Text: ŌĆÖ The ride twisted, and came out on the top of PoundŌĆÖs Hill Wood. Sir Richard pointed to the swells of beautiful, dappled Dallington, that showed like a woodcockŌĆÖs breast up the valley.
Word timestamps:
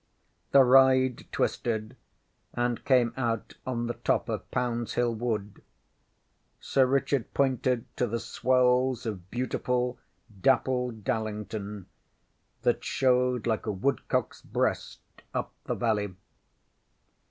ŌĆÖ 0.47 0.51
The 0.53 0.63
ride 0.63 1.27
twisted, 1.31 1.95
and 2.55 2.83
came 2.85 3.13
out 3.15 3.53
on 3.67 3.85
the 3.85 3.93
top 3.93 4.29
of 4.29 4.49
PoundŌĆÖs 4.49 4.93
Hill 4.95 5.13
Wood. 5.13 5.61
Sir 6.59 6.87
Richard 6.87 7.31
pointed 7.35 7.85
to 7.97 8.07
the 8.07 8.19
swells 8.19 9.05
of 9.05 9.29
beautiful, 9.29 9.99
dappled 10.41 11.03
Dallington, 11.03 11.85
that 12.63 12.83
showed 12.83 13.45
like 13.45 13.67
a 13.67 13.71
woodcockŌĆÖs 13.71 14.43
breast 14.45 15.01
up 15.35 15.53
the 15.65 15.75
valley. 15.75 16.15